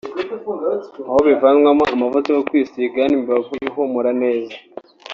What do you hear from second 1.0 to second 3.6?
aho bivanwamo amavuta yo kwisiga n’imibavu